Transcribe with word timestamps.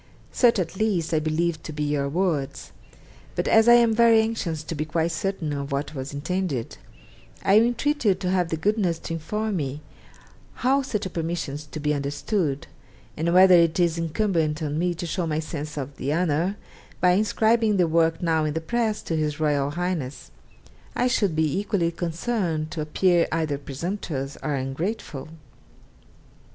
Such, 0.31 0.57
at 0.57 0.75
least, 0.77 1.13
I 1.13 1.19
believed 1.19 1.63
to 1.65 1.71
be 1.71 1.83
your 1.83 2.09
words; 2.09 2.71
but 3.35 3.47
as 3.47 3.67
I 3.67 3.73
am 3.75 3.93
very 3.93 4.19
anxious 4.19 4.63
to 4.63 4.73
be 4.73 4.83
quite 4.83 5.11
certain 5.11 5.53
of 5.53 5.71
what 5.71 5.93
was 5.93 6.11
intended, 6.11 6.75
I 7.43 7.59
entreat 7.59 8.03
you 8.03 8.15
to 8.15 8.31
have 8.31 8.49
the 8.49 8.57
goodness 8.57 8.97
to 8.97 9.13
inform 9.13 9.57
me 9.57 9.81
how 10.65 10.81
such 10.81 11.05
a 11.05 11.09
permission 11.11 11.53
is 11.53 11.67
to 11.67 11.79
be 11.79 11.93
understood, 11.93 12.65
and 13.15 13.31
whether 13.31 13.53
it 13.53 13.79
is 13.79 13.99
incumbent 13.99 14.63
on 14.63 14.79
me 14.79 14.95
to 14.95 15.05
show 15.05 15.27
my 15.27 15.37
sense 15.37 15.77
of 15.77 15.97
the 15.97 16.11
honour, 16.11 16.57
by 16.99 17.11
inscribing 17.11 17.77
the 17.77 17.85
work 17.87 18.23
now 18.23 18.43
in 18.43 18.55
the 18.55 18.59
press 18.59 19.03
to 19.03 19.15
His 19.15 19.39
Royal 19.39 19.69
Highness; 19.69 20.31
I 20.95 21.05
should 21.05 21.35
be 21.35 21.59
equally 21.59 21.91
concerned 21.91 22.71
to 22.71 22.81
appear 22.81 23.27
either 23.31 23.59
presumptuous 23.59 24.35
or 24.41 24.55
ungrateful.' 24.55 25.29